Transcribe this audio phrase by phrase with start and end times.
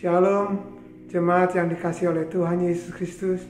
[0.00, 0.56] Shalom,
[1.12, 3.44] jemaat yang dikasih oleh Tuhan Yesus Kristus.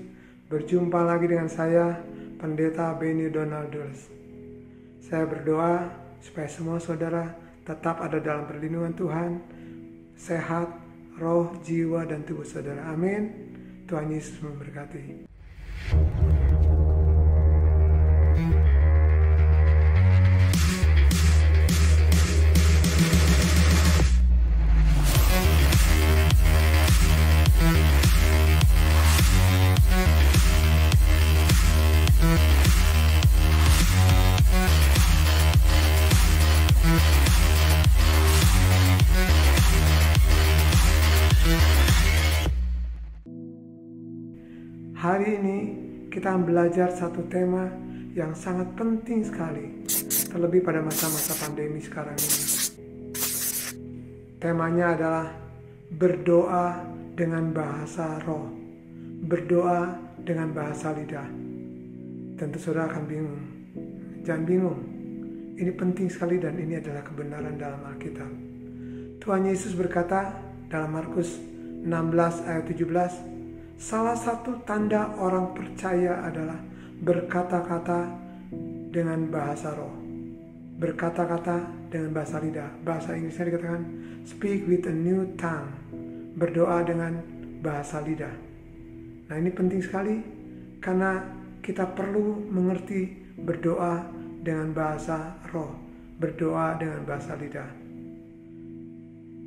[0.50, 2.02] Berjumpa lagi dengan saya,
[2.42, 4.10] Pendeta Benny Donaldus.
[4.98, 9.30] Saya berdoa supaya semua saudara tetap ada dalam perlindungan Tuhan,
[10.18, 10.74] sehat,
[11.22, 12.82] roh, jiwa, dan tubuh saudara.
[12.90, 13.30] Amin.
[13.86, 15.29] Tuhan Yesus memberkati.
[45.00, 45.58] Hari ini
[46.12, 47.72] kita belajar satu tema
[48.12, 49.80] yang sangat penting sekali,
[50.28, 52.44] terlebih pada masa-masa pandemi sekarang ini.
[54.36, 55.26] Temanya adalah
[55.96, 56.84] berdoa
[57.16, 58.44] dengan bahasa roh,
[59.24, 61.32] berdoa dengan bahasa lidah.
[62.36, 63.44] Tentu saudara akan bingung.
[64.28, 64.80] Jangan bingung.
[65.56, 68.32] Ini penting sekali dan ini adalah kebenaran dalam Alkitab.
[69.16, 70.36] Tuhan Yesus berkata
[70.68, 71.40] dalam Markus
[71.88, 71.88] 16
[72.44, 73.29] ayat 17,
[73.80, 76.60] Salah satu tanda orang percaya adalah
[77.00, 78.12] berkata-kata
[78.92, 79.96] dengan bahasa roh.
[80.76, 82.68] Berkata-kata dengan bahasa lidah.
[82.84, 83.82] Bahasa Inggrisnya dikatakan
[84.28, 85.72] speak with a new tongue.
[86.36, 87.24] Berdoa dengan
[87.64, 88.36] bahasa lidah.
[89.32, 90.20] Nah ini penting sekali
[90.84, 91.24] karena
[91.64, 94.04] kita perlu mengerti berdoa
[94.44, 95.72] dengan bahasa roh.
[96.20, 97.89] Berdoa dengan bahasa lidah.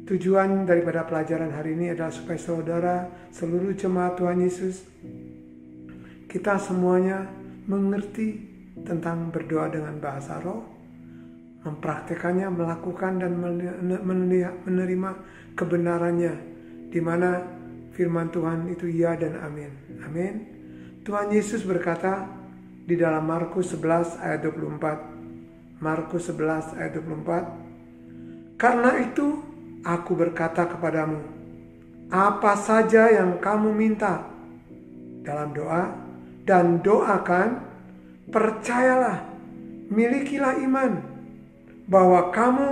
[0.04, 2.96] Tujuan daripada pelajaran hari ini adalah supaya saudara,
[3.32, 4.84] seluruh jemaat Tuhan Yesus,
[6.28, 7.24] kita semuanya
[7.72, 8.52] mengerti
[8.84, 10.68] tentang berdoa dengan bahasa roh,
[11.64, 13.32] mempraktekannya, melakukan dan
[14.68, 15.10] menerima
[15.56, 16.34] kebenarannya,
[16.92, 17.40] di mana
[17.96, 19.72] firman Tuhan itu ya dan amin.
[20.04, 20.34] Amin.
[21.08, 22.28] Tuhan Yesus berkata
[22.84, 25.80] di dalam Markus 11 ayat 24.
[25.80, 28.60] Markus 11 ayat 24.
[28.60, 29.53] Karena itu
[29.84, 31.20] Aku berkata kepadamu,
[32.08, 34.24] apa saja yang kamu minta
[35.28, 35.92] dalam doa
[36.48, 37.60] dan doakan,
[38.32, 39.28] percayalah,
[39.92, 41.04] milikilah iman
[41.88, 42.68] bahwa kamu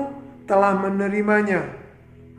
[0.48, 1.68] telah menerimanya,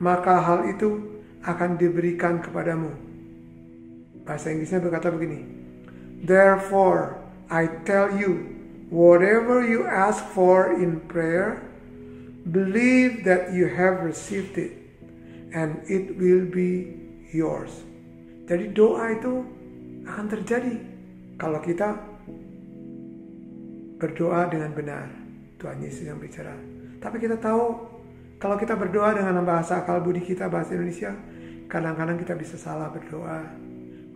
[0.00, 2.93] maka hal itu akan diberikan kepadamu.
[4.25, 5.44] Bahasa Inggrisnya berkata begini,
[6.22, 7.19] Therefore,
[7.50, 8.47] I tell you,
[8.89, 11.72] whatever you ask for in prayer,
[12.42, 14.75] Believe that you have received it
[15.54, 16.91] and it will be
[17.30, 17.70] yours.
[18.50, 19.47] Jadi doa itu
[20.03, 20.75] akan terjadi
[21.38, 21.94] kalau kita
[24.03, 25.06] berdoa dengan benar.
[25.62, 26.58] Tuhan Yesus yang bicara.
[26.98, 27.78] Tapi kita tahu
[28.42, 31.14] kalau kita berdoa dengan bahasa akal budi kita, bahasa Indonesia,
[31.70, 33.47] kadang-kadang kita bisa salah berdoa.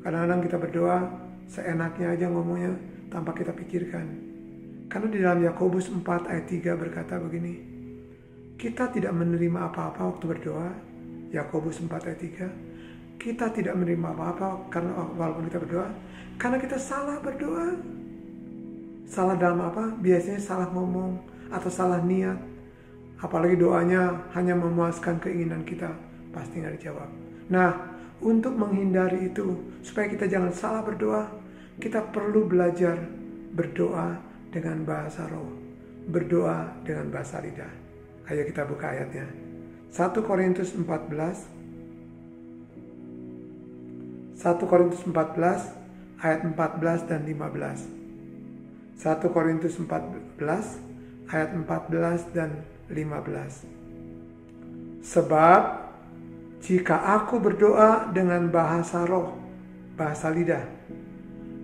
[0.03, 0.99] Kadang-kadang kita berdoa
[1.47, 2.75] seenaknya aja ngomongnya
[3.07, 4.07] tanpa kita pikirkan.
[4.91, 7.76] Karena di dalam Yakobus 4 ayat 3 berkata begini,
[8.57, 10.69] kita tidak menerima apa-apa waktu berdoa.
[11.33, 13.21] Yakobus 4 ayat 3.
[13.21, 15.89] Kita tidak menerima apa-apa karena walaupun kita berdoa,
[16.41, 17.77] karena kita salah berdoa.
[19.07, 19.93] Salah dalam apa?
[20.01, 21.21] Biasanya salah ngomong
[21.53, 22.37] atau salah niat.
[23.21, 25.89] Apalagi doanya hanya memuaskan keinginan kita,
[26.33, 27.09] pasti nggak dijawab.
[27.49, 31.29] Nah, untuk menghindari itu, supaya kita jangan salah berdoa,
[31.81, 32.97] kita perlu belajar
[33.57, 34.21] berdoa
[34.53, 35.49] dengan bahasa roh,
[36.13, 37.86] berdoa dengan bahasa lidah.
[38.27, 39.27] Ayo kita buka ayatnya.
[39.95, 41.57] 1 Korintus 14
[44.37, 47.89] 1 Korintus 14 ayat 14 dan 15.
[49.01, 50.37] 1 Korintus 14
[51.33, 52.51] ayat 14 dan
[52.93, 53.65] 15.
[55.03, 55.63] Sebab
[56.61, 59.35] jika aku berdoa dengan bahasa roh,
[59.97, 60.69] bahasa lidah,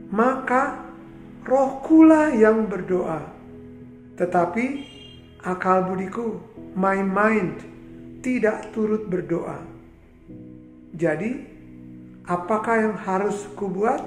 [0.09, 0.81] maka
[1.44, 3.21] rohkulah yang berdoa.
[4.17, 4.65] Tetapi
[5.44, 6.41] akal budiku,
[6.72, 7.60] my mind,
[8.25, 9.61] tidak turut berdoa.
[10.93, 11.31] Jadi,
[12.29, 14.00] apakah yang harus kubuat?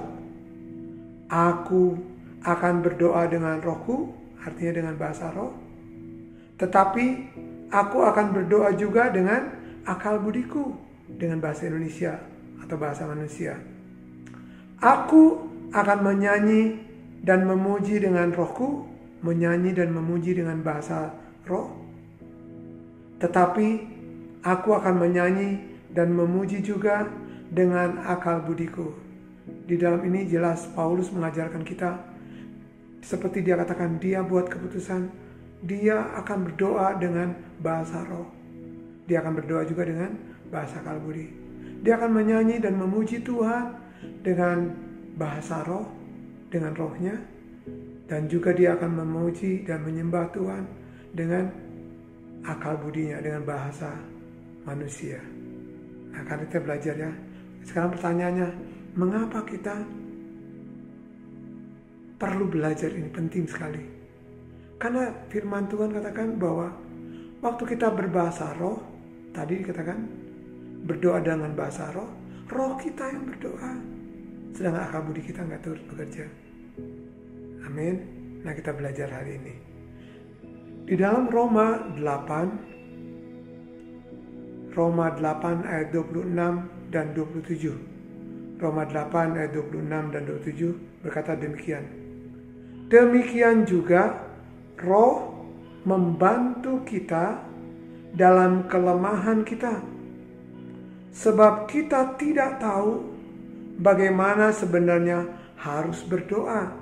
[1.26, 1.98] Aku
[2.46, 5.50] akan berdoa dengan rohku, artinya dengan bahasa roh.
[6.56, 7.04] Tetapi
[7.74, 9.50] aku akan berdoa juga dengan
[9.82, 10.78] akal budiku,
[11.10, 12.22] dengan bahasa Indonesia
[12.62, 13.58] atau bahasa manusia.
[14.78, 16.78] Aku akan menyanyi
[17.26, 18.86] dan memuji dengan rohku,
[19.26, 21.10] menyanyi dan memuji dengan bahasa
[21.50, 21.85] roh.
[23.16, 23.68] Tetapi
[24.44, 27.08] aku akan menyanyi dan memuji juga
[27.48, 28.92] dengan akal budiku.
[29.66, 32.16] Di dalam ini jelas Paulus mengajarkan kita
[33.06, 35.06] seperti dia katakan dia buat keputusan
[35.62, 37.32] dia akan berdoa dengan
[37.62, 38.28] bahasa roh.
[39.06, 40.10] Dia akan berdoa juga dengan
[40.50, 41.30] bahasa akal budi.
[41.86, 43.78] Dia akan menyanyi dan memuji Tuhan
[44.26, 44.74] dengan
[45.14, 45.86] bahasa roh,
[46.50, 47.14] dengan rohnya.
[48.06, 50.62] Dan juga dia akan memuji dan menyembah Tuhan
[51.10, 51.50] dengan
[52.46, 53.90] akal budinya, dengan bahasa
[54.62, 55.18] manusia.
[56.14, 57.12] Nah, karena kita belajar ya.
[57.66, 58.48] Sekarang pertanyaannya,
[58.94, 59.74] mengapa kita
[62.16, 63.82] perlu belajar ini penting sekali.
[64.76, 66.68] Karena firman Tuhan katakan bahwa
[67.44, 68.80] waktu kita berbahasa roh,
[69.32, 69.98] tadi dikatakan
[70.86, 72.08] berdoa dengan bahasa roh,
[72.48, 73.72] roh kita yang berdoa.
[74.56, 76.24] Sedangkan akal budi kita nggak turut bekerja.
[77.68, 77.94] Amin.
[78.40, 79.65] Nah kita belajar hari ini.
[80.86, 86.30] Di dalam Roma 8, Roma 8 ayat 26
[86.94, 88.62] dan 27.
[88.62, 91.82] Roma 8 ayat 26 dan 27 berkata demikian.
[92.86, 94.30] Demikian juga
[94.78, 95.34] roh
[95.82, 97.42] membantu kita
[98.14, 99.82] dalam kelemahan kita.
[101.10, 103.02] Sebab kita tidak tahu
[103.82, 106.78] bagaimana sebenarnya harus berdoa.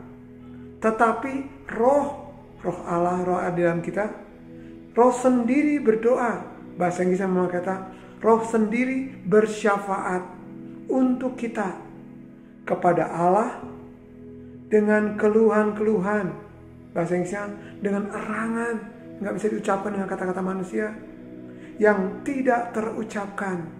[0.85, 2.24] Tetapi roh,
[2.65, 4.09] roh Allah, roh di dalam kita,
[4.97, 6.57] roh sendiri berdoa.
[6.75, 7.93] Bahasa Inggrisnya memang kata,
[8.25, 10.25] roh sendiri bersyafaat
[10.89, 11.77] untuk kita
[12.65, 13.61] kepada Allah
[14.73, 16.33] dengan keluhan-keluhan.
[16.97, 17.53] Bahasa Inggrisnya
[17.85, 18.77] dengan erangan.
[19.15, 20.91] Nggak bisa diucapkan dengan kata-kata manusia
[21.79, 23.71] yang tidak terucapkan.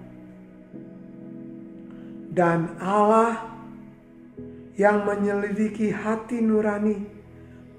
[2.35, 3.55] Dan Allah
[4.75, 7.07] yang menyelidiki hati nurani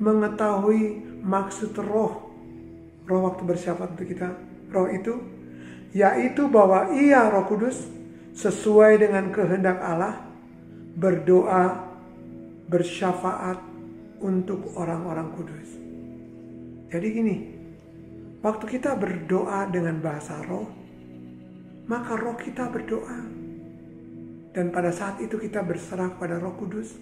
[0.02, 2.32] mengetahui maksud roh
[3.06, 4.36] roh waktu bersyafaat untuk kita
[4.74, 5.14] roh itu
[5.96, 7.88] yaitu bahwa ia roh kudus
[8.36, 10.28] sesuai dengan kehendak Allah
[10.96, 11.88] berdoa
[12.68, 13.60] bersyafaat
[14.20, 15.70] untuk orang-orang kudus.
[16.90, 17.36] Jadi gini,
[18.40, 20.68] waktu kita berdoa dengan bahasa roh,
[21.86, 23.20] maka roh kita berdoa.
[24.56, 26.96] Dan pada saat itu kita berserah pada roh kudus.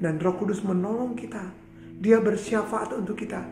[0.00, 1.63] Dan roh kudus menolong kita.
[2.00, 3.42] Dia bersyafaat untuk kita.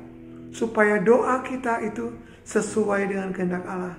[0.53, 2.12] Supaya doa kita itu
[2.44, 3.97] sesuai dengan kehendak Allah.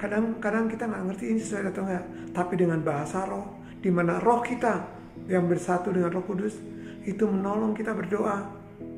[0.00, 2.04] Kadang-kadang kita nggak ngerti ini sesuai atau enggak.
[2.32, 6.56] Tapi dengan bahasa roh, di mana roh kita yang bersatu dengan Roh Kudus
[7.04, 8.48] itu menolong kita berdoa,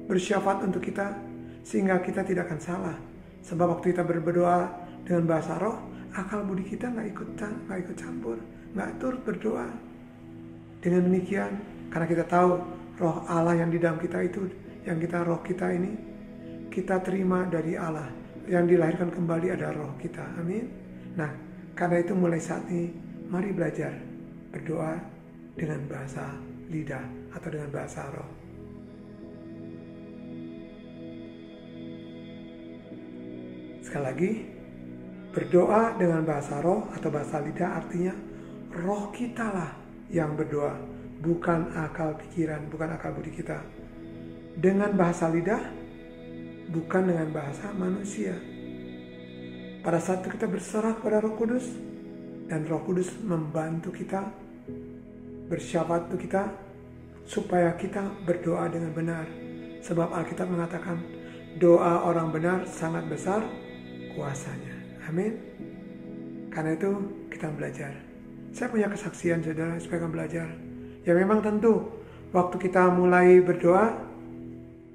[0.07, 1.17] bersyafaat untuk kita
[1.65, 2.97] sehingga kita tidak akan salah.
[3.45, 4.73] Sebab waktu kita berdoa
[5.05, 5.81] dengan bahasa roh,
[6.17, 8.39] akal budi kita nggak ikut nggak ikut campur,
[8.73, 9.69] nggak turut berdoa.
[10.81, 11.53] Dengan demikian,
[11.89, 12.61] karena kita tahu
[12.99, 14.47] roh Allah yang di dalam kita itu,
[14.87, 15.93] yang kita roh kita ini,
[16.71, 18.11] kita terima dari Allah.
[18.45, 20.21] Yang dilahirkan kembali ada roh kita.
[20.37, 20.69] Amin.
[21.17, 21.33] Nah,
[21.73, 22.93] karena itu mulai saat ini,
[23.33, 23.97] mari belajar
[24.53, 25.01] berdoa
[25.57, 26.29] dengan bahasa
[26.69, 28.31] lidah atau dengan bahasa roh.
[33.81, 34.33] Sekali lagi,
[35.35, 38.15] berdoa dengan bahasa roh atau bahasa lidah artinya
[38.75, 39.71] roh kita lah
[40.11, 40.79] yang berdoa,
[41.25, 43.65] bukan akal pikiran, bukan akal budi kita.
[44.55, 45.65] Dengan bahasa lidah,
[46.71, 48.37] bukan dengan bahasa manusia.
[49.81, 51.67] Pada saat kita berserah kepada Roh Kudus
[52.49, 54.29] dan Roh Kudus membantu kita
[55.49, 56.49] bersyafaat untuk kita
[57.25, 59.27] supaya kita berdoa dengan benar.
[59.85, 61.05] Sebab Alkitab mengatakan
[61.61, 63.45] doa orang benar sangat besar
[64.17, 64.73] kuasanya.
[65.05, 65.37] Amin.
[66.49, 66.91] Karena itu
[67.29, 67.93] kita belajar.
[68.55, 70.49] Saya punya kesaksian saudara supaya kamu belajar.
[71.05, 71.93] Ya memang tentu
[72.33, 73.93] waktu kita mulai berdoa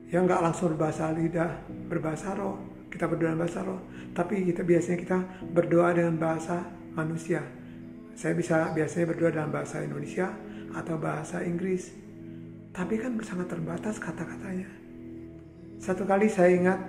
[0.09, 2.57] ya nggak langsung berbahasa lidah, berbahasa roh.
[2.89, 3.79] Kita berdoa dengan bahasa roh.
[4.17, 5.17] Tapi kita biasanya kita
[5.53, 6.65] berdoa dengan bahasa
[6.97, 7.45] manusia
[8.19, 10.27] saya bisa biasanya berdoa dalam bahasa Indonesia
[10.75, 11.95] atau bahasa Inggris.
[12.75, 14.67] Tapi kan sangat terbatas kata-katanya.
[15.79, 16.79] Satu kali saya ingat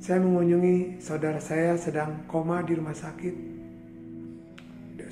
[0.00, 3.34] saya mengunjungi saudara saya sedang koma di rumah sakit.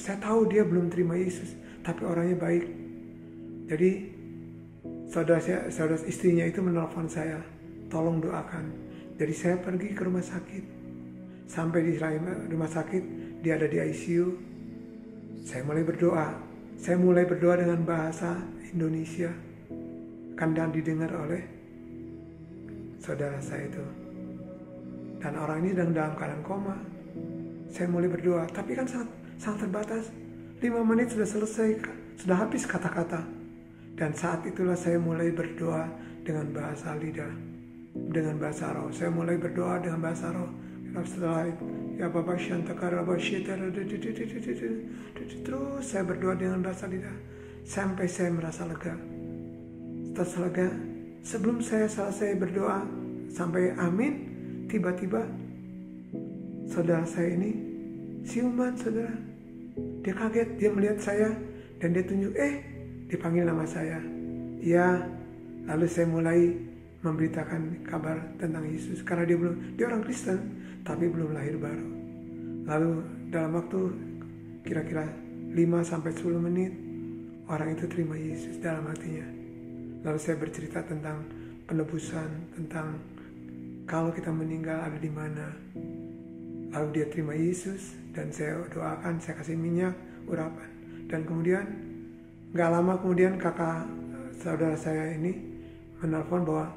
[0.01, 1.53] Saya tahu dia belum terima Yesus,
[1.85, 2.86] tapi orangnya baik.
[3.67, 3.91] Jadi
[5.11, 7.43] saudara saudara istrinya itu menelpon saya,
[7.91, 8.71] tolong doakan.
[9.19, 10.65] Jadi saya pergi ke rumah sakit.
[11.47, 11.95] Sampai di
[12.51, 13.03] rumah sakit,
[13.43, 14.27] dia ada di ICU,
[15.47, 16.43] saya mulai berdoa.
[16.77, 18.43] Saya mulai berdoa dengan bahasa
[18.75, 19.31] Indonesia.
[20.35, 21.43] Kandang didengar oleh
[22.99, 23.85] saudara saya itu.
[25.23, 26.77] Dan orang ini sedang dalam keadaan koma.
[27.71, 29.09] Saya mulai berdoa, tapi kan sangat,
[29.39, 30.05] sangat terbatas.
[30.59, 31.79] Lima menit sudah selesai,
[32.19, 33.36] sudah habis kata-kata.
[33.97, 35.89] Dan saat itulah saya mulai berdoa
[36.21, 37.33] dengan bahasa lidah,
[38.13, 38.93] dengan bahasa roh.
[38.93, 40.53] Saya mulai berdoa dengan bahasa roh.
[40.97, 41.53] Setelah
[41.97, 42.41] ya Bapak
[45.45, 47.13] terus saya berdoa dengan rasa lidah
[47.69, 48.97] sampai saya merasa lega
[50.17, 50.69] setelah lega
[51.21, 52.81] sebelum saya selesai berdoa
[53.29, 54.13] sampai amin
[54.73, 55.25] tiba-tiba
[56.65, 57.53] saudara saya ini
[58.25, 59.13] siuman saudara
[59.77, 61.35] Dia kaget, dia melihat saya
[61.83, 62.76] dan dia tunjuk, eh
[63.11, 63.99] dipanggil nama saya.
[64.63, 65.07] Ya,
[65.67, 66.55] lalu saya mulai
[67.07, 70.39] memberitakan kabar tentang Yesus karena dia belum dia orang Kristen
[70.83, 71.89] tapi belum lahir baru.
[72.67, 72.91] Lalu
[73.31, 73.81] dalam waktu
[74.67, 75.07] kira-kira
[75.55, 76.73] 5 sampai 10 menit
[77.47, 79.27] orang itu terima Yesus dalam hatinya.
[80.03, 81.23] Lalu saya bercerita tentang
[81.67, 82.99] penebusan, tentang
[83.87, 85.55] kalau kita meninggal ada di mana.
[86.75, 89.95] Lalu dia terima Yesus dan saya doakan, saya kasih minyak,
[90.27, 90.67] urapan.
[91.07, 91.86] Dan kemudian
[92.55, 93.89] nggak lama kemudian kakak
[94.39, 95.57] saudara saya ini
[95.99, 96.71] menelpon bahwa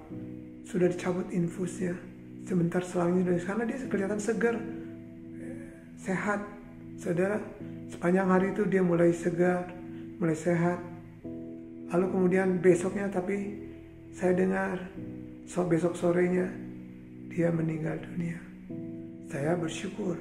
[0.65, 1.97] sudah dicabut infusnya.
[2.45, 4.57] Sebentar selangnya dari sana dia kelihatan segar
[6.01, 6.41] sehat.
[6.97, 7.37] Saudara
[7.93, 9.69] sepanjang hari itu dia mulai segar
[10.17, 10.81] mulai sehat.
[11.89, 13.69] Lalu kemudian besoknya tapi
[14.13, 14.77] saya dengar
[15.45, 16.49] so besok sorenya
[17.29, 18.41] dia meninggal dunia.
[19.29, 20.17] Saya bersyukur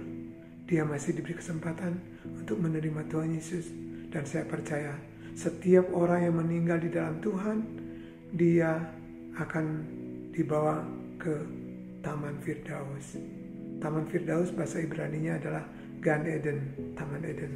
[0.68, 1.96] dia masih diberi kesempatan
[2.28, 3.72] untuk menerima Tuhan Yesus
[4.12, 4.96] dan saya percaya
[5.38, 7.62] setiap orang yang meninggal di dalam Tuhan
[8.34, 8.74] dia
[9.38, 9.66] akan
[10.34, 10.82] dibawa
[11.14, 11.30] ke
[12.02, 13.14] Taman Firdaus.
[13.78, 15.62] Taman Firdaus bahasa Ibrani-nya adalah
[16.02, 16.58] Gan Eden,
[16.98, 17.52] Taman Eden.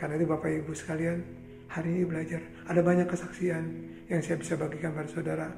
[0.00, 1.20] Karena itu Bapak Ibu sekalian,
[1.68, 3.64] hari ini belajar ada banyak kesaksian
[4.08, 5.48] yang saya bisa bagikan pada saudara.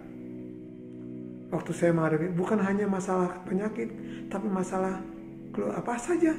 [1.55, 3.87] Waktu saya menghadapi bukan hanya masalah penyakit,
[4.27, 4.99] tapi masalah
[5.79, 6.35] apa saja.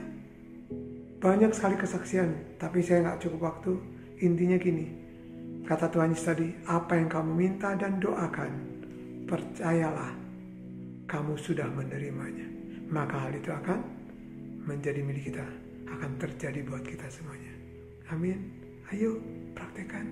[1.23, 3.94] Banyak sekali kesaksian, tapi saya nggak cukup waktu.
[4.23, 4.87] Intinya gini,
[5.67, 8.51] kata Tuhan Yesus tadi, apa yang kamu minta dan doakan,
[9.27, 10.15] percayalah
[11.11, 12.47] kamu sudah menerimanya.
[12.87, 13.79] Maka hal itu akan
[14.63, 15.43] menjadi milik kita,
[15.89, 17.51] akan terjadi buat kita semuanya.
[18.13, 18.39] Amin.
[18.93, 19.19] Ayo
[19.51, 20.05] praktekkan.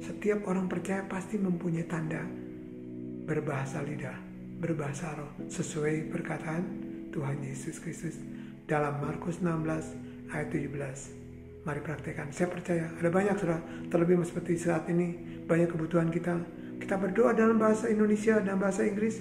[0.00, 2.22] Setiap orang percaya pasti mempunyai tanda
[3.26, 4.16] berbahasa lidah,
[4.62, 6.62] berbahasa roh, sesuai perkataan
[7.10, 8.16] Tuhan Yesus Kristus
[8.64, 11.25] dalam Markus 16 ayat 17.
[11.66, 12.30] Mari praktekkan.
[12.30, 13.58] Saya percaya ada banyak sudah
[13.90, 15.18] terlebih seperti saat ini
[15.50, 16.38] banyak kebutuhan kita.
[16.78, 19.18] Kita berdoa dalam bahasa Indonesia dan bahasa Inggris.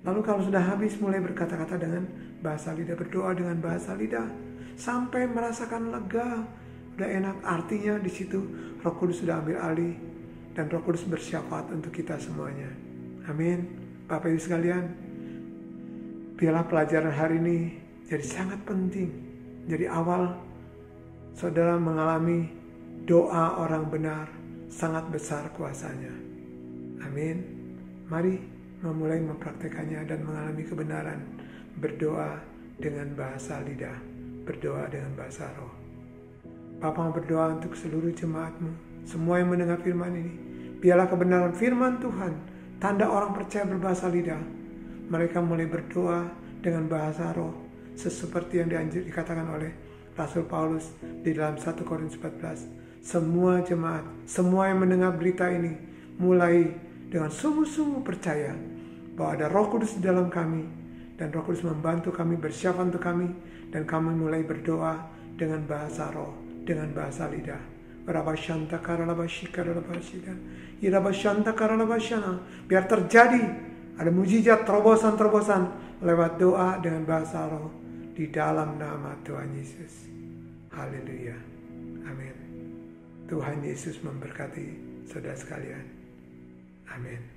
[0.00, 2.08] Lalu kalau sudah habis mulai berkata-kata dengan
[2.40, 4.24] bahasa lidah, berdoa dengan bahasa lidah
[4.72, 6.48] sampai merasakan lega,
[6.96, 7.36] udah enak.
[7.44, 8.40] Artinya di situ
[8.80, 10.00] Roh Kudus sudah ambil alih
[10.56, 12.72] dan Roh Kudus bersyafaat untuk kita semuanya.
[13.28, 13.84] Amin.
[14.08, 14.84] Bapak Ibu sekalian,
[16.40, 17.58] biarlah pelajaran hari ini
[18.08, 19.12] jadi sangat penting.
[19.68, 20.55] Jadi awal
[21.36, 22.48] saudara mengalami
[23.04, 24.24] doa orang benar
[24.72, 26.10] sangat besar kuasanya.
[27.04, 27.44] Amin.
[28.08, 28.40] Mari
[28.80, 31.20] memulai mempraktekannya dan mengalami kebenaran.
[31.76, 32.40] Berdoa
[32.80, 34.00] dengan bahasa lidah,
[34.48, 35.76] berdoa dengan bahasa roh.
[36.80, 40.34] Papa berdoa untuk seluruh jemaatmu, semua yang mendengar firman ini.
[40.80, 42.32] Biarlah kebenaran firman Tuhan,
[42.80, 44.40] tanda orang percaya berbahasa lidah,
[45.12, 46.32] mereka mulai berdoa
[46.64, 47.52] dengan bahasa roh
[47.92, 49.85] seperti yang dikatakan oleh
[50.16, 55.76] Rasul Paulus di dalam 1 Korintus 14 semua jemaat semua yang mendengar berita ini
[56.16, 56.72] mulai
[57.06, 58.56] dengan sungguh-sungguh percaya
[59.14, 60.64] bahwa ada Roh Kudus di dalam kami
[61.14, 63.30] dan Roh Kudus membantu kami bersyafaat untuk kami
[63.70, 65.06] dan kami mulai berdoa
[65.36, 66.32] dengan bahasa roh
[66.66, 67.62] dengan bahasa lidah.
[72.66, 73.42] Biar terjadi
[73.96, 75.62] ada mujizat terobosan-terobosan
[76.02, 77.85] lewat doa dengan bahasa roh
[78.16, 80.08] di dalam nama Tuhan Yesus.
[80.72, 81.36] Haleluya.
[82.08, 82.36] Amin.
[83.28, 84.66] Tuhan Yesus memberkati
[85.04, 85.84] saudara sekalian.
[86.88, 87.35] Amin.